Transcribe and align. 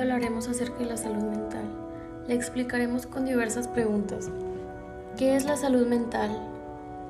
hablaremos 0.00 0.48
acerca 0.48 0.78
de 0.78 0.86
la 0.86 0.96
salud 0.96 1.22
mental. 1.22 1.64
La 2.26 2.34
explicaremos 2.34 3.06
con 3.06 3.24
diversas 3.24 3.68
preguntas. 3.68 4.30
¿Qué 5.16 5.36
es 5.36 5.44
la 5.44 5.56
salud 5.56 5.86
mental? 5.86 6.30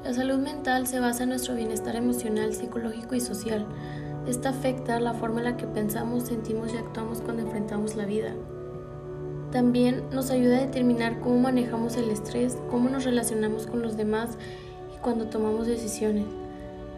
La 0.04 0.12
salud 0.12 0.38
mental 0.38 0.86
se 0.86 1.00
basa 1.00 1.22
en 1.22 1.30
nuestro 1.30 1.54
bienestar 1.54 1.96
emocional, 1.96 2.52
psicológico 2.52 3.14
y 3.14 3.20
social. 3.20 3.66
Esta 4.26 4.50
afecta 4.50 5.00
la 5.00 5.14
forma 5.14 5.38
en 5.38 5.44
la 5.44 5.56
que 5.56 5.66
pensamos, 5.66 6.24
sentimos 6.24 6.74
y 6.74 6.76
actuamos 6.76 7.22
cuando 7.22 7.42
enfrentamos 7.42 7.96
la 7.96 8.04
vida. 8.04 8.34
También 9.52 10.02
nos 10.12 10.30
ayuda 10.30 10.58
a 10.58 10.66
determinar 10.66 11.20
cómo 11.20 11.38
manejamos 11.38 11.96
el 11.96 12.10
estrés, 12.10 12.58
cómo 12.70 12.90
nos 12.90 13.04
relacionamos 13.04 13.66
con 13.66 13.80
los 13.80 13.96
demás 13.96 14.36
y 14.94 14.98
cuando 15.00 15.26
tomamos 15.26 15.66
decisiones. 15.66 16.26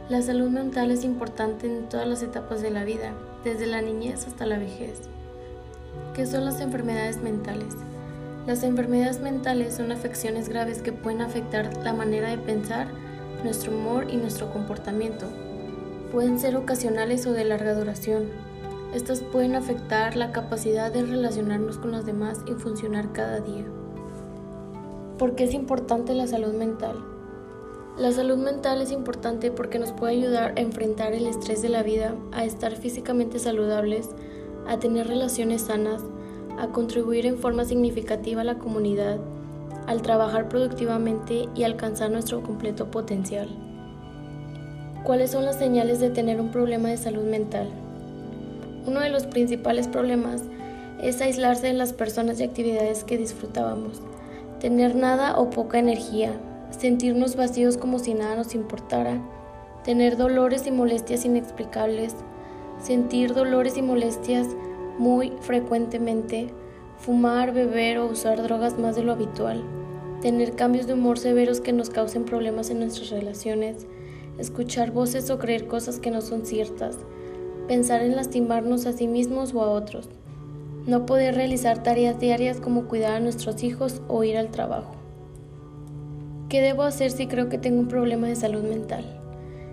La 0.09 0.23
salud 0.23 0.51
mental 0.51 0.91
es 0.91 1.05
importante 1.05 1.69
en 1.69 1.89
todas 1.89 2.09
las 2.09 2.23
etapas 2.25 2.63
de 2.63 2.71
la 2.71 2.83
vida, 2.83 3.15
desde 3.45 3.67
la 3.67 3.81
niñez 3.81 4.27
hasta 4.27 4.45
la 4.45 4.59
vejez. 4.59 5.09
¿Qué 6.15 6.27
son 6.27 6.45
las 6.45 6.61
enfermedades 6.61 7.23
mentales? 7.23 7.75
Las 8.47 8.63
enfermedades 8.63 9.21
mentales 9.21 9.75
son 9.75 9.93
afecciones 9.93 10.49
graves 10.49 10.83
que 10.83 10.93
pueden 10.93 11.21
afectar 11.21 11.77
la 11.85 11.93
manera 11.93 12.31
de 12.31 12.39
pensar, 12.39 12.89
nuestro 13.45 13.73
humor 13.73 14.07
y 14.11 14.17
nuestro 14.17 14.53
comportamiento. 14.53 15.27
Pueden 16.11 16.39
ser 16.39 16.57
ocasionales 16.57 17.27
o 17.27 17.33
de 17.33 17.45
larga 17.45 17.75
duración. 17.75 18.25
Estas 18.95 19.21
pueden 19.21 19.55
afectar 19.55 20.17
la 20.17 20.33
capacidad 20.33 20.93
de 20.93 21.03
relacionarnos 21.03 21.79
con 21.79 21.93
los 21.93 22.05
demás 22.05 22.41
y 22.47 22.53
funcionar 22.55 23.13
cada 23.13 23.41
día. 23.41 23.65
¿Por 25.19 25.37
qué 25.37 25.45
es 25.45 25.55
importante 25.55 26.15
la 26.15 26.27
salud 26.27 26.55
mental? 26.55 26.97
La 27.99 28.11
salud 28.11 28.39
mental 28.39 28.81
es 28.81 28.91
importante 28.91 29.51
porque 29.51 29.79
nos 29.79 29.93
puede 29.93 30.15
ayudar 30.15 30.55
a 30.57 30.61
enfrentar 30.61 31.13
el 31.13 31.27
estrés 31.27 31.61
de 31.61 31.69
la 31.69 31.83
vida, 31.83 32.15
a 32.33 32.45
estar 32.45 32.75
físicamente 32.75 33.39
saludables, 33.39 34.09
a 34.67 34.79
tener 34.79 35.09
relaciones 35.09 35.63
sanas, 35.63 36.03
a 36.59 36.69
contribuir 36.69 37.27
en 37.27 37.39
forma 37.39 37.65
significativa 37.65 38.43
a 38.43 38.45
la 38.45 38.59
comunidad, 38.59 39.19
al 39.87 40.03
trabajar 40.03 40.49
productivamente 40.49 41.49
y 41.55 41.65
alcanzar 41.65 42.11
nuestro 42.11 42.43
completo 42.43 42.91
potencial. 42.91 43.49
¿Cuáles 45.05 45.31
son 45.31 45.45
las 45.45 45.57
señales 45.57 45.99
de 45.99 46.11
tener 46.11 46.41
un 46.41 46.51
problema 46.51 46.91
de 46.91 46.97
salud 46.97 47.25
mental? 47.25 47.69
Uno 48.87 49.01
de 49.01 49.09
los 49.09 49.27
principales 49.27 49.89
problemas 49.89 50.43
es 51.03 51.21
aislarse 51.21 51.69
de 51.69 51.73
las 51.73 51.93
personas 51.93 52.41
y 52.41 52.45
actividades 52.45 53.05
que 53.05 53.17
disfrutábamos, 53.17 54.03
tener 54.61 54.95
nada 54.95 55.39
o 55.39 55.51
poca 55.51 55.79
energía, 55.79 56.33
sentirnos 56.71 57.37
vacíos 57.37 57.77
como 57.77 57.99
si 57.99 58.15
nada 58.15 58.37
nos 58.37 58.55
importara, 58.55 59.21
tener 59.85 60.17
dolores 60.17 60.67
y 60.67 60.71
molestias 60.71 61.25
inexplicables, 61.25 62.15
sentir 62.83 63.35
dolores 63.35 63.77
y 63.77 63.83
molestias 63.83 64.49
muy 64.99 65.33
frecuentemente, 65.41 66.49
fumar, 66.99 67.53
beber 67.53 67.99
o 67.99 68.07
usar 68.07 68.43
drogas 68.43 68.79
más 68.79 68.97
de 68.97 69.03
lo 69.03 69.13
habitual, 69.13 69.63
tener 70.21 70.55
cambios 70.55 70.87
de 70.87 70.95
humor 70.95 71.19
severos 71.19 71.61
que 71.61 71.73
nos 71.73 71.91
causen 71.91 72.25
problemas 72.25 72.71
en 72.71 72.81
nuestras 72.81 73.11
relaciones, 73.11 73.87
escuchar 74.39 74.91
voces 74.91 75.31
o 75.31 75.39
creer 75.39 75.67
cosas 75.67 75.99
que 75.99 76.11
no 76.11 76.21
son 76.21 76.45
ciertas, 76.45 76.99
pensar 77.69 78.03
en 78.03 78.17
lastimarnos 78.17 78.87
a 78.87 78.93
sí 78.93 79.07
mismos 79.07 79.55
o 79.55 79.63
a 79.63 79.71
otros, 79.71 80.09
no 80.87 81.07
poder 81.07 81.35
realizar 81.35 81.83
tareas 81.83 82.19
diarias 82.19 82.61
como 82.61 82.89
cuidar 82.89 83.15
a 83.15 83.21
nuestros 83.21 83.63
hijos 83.63 84.03
o 84.09 84.25
ir 84.25 84.37
al 84.37 84.51
trabajo. 84.51 84.93
¿Qué 86.49 86.61
debo 86.63 86.83
hacer 86.83 87.11
si 87.11 87.27
creo 87.27 87.49
que 87.49 87.59
tengo 87.59 87.81
un 87.81 87.89
problema 87.89 88.27
de 88.27 88.35
salud 88.35 88.63
mental? 88.63 89.20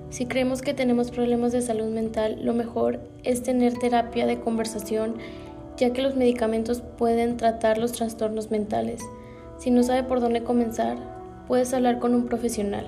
Si 0.10 0.26
creemos 0.26 0.62
que 0.62 0.74
tenemos 0.74 1.12
problemas 1.12 1.52
de 1.52 1.62
salud 1.62 1.94
mental, 1.94 2.40
lo 2.42 2.54
mejor 2.54 3.00
es 3.24 3.44
tener 3.44 3.74
terapia 3.74 4.26
de 4.26 4.40
conversación, 4.40 5.16
ya 5.76 5.92
que 5.92 6.02
los 6.02 6.16
medicamentos 6.16 6.82
pueden 6.98 7.38
tratar 7.38 7.78
los 7.78 7.92
trastornos 7.92 8.50
mentales. 8.50 9.02
Si 9.58 9.70
no 9.70 9.84
sabe 9.84 10.04
por 10.04 10.22
dónde 10.22 10.44
comenzar, 10.44 10.98
puedes 11.48 11.74
hablar 11.74 12.00
con 12.00 12.16
un 12.16 12.28
profesional. 12.28 12.86